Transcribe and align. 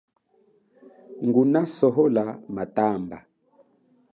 Nguna 1.25 1.61
sohola 1.77 2.25
matamba. 2.55 3.17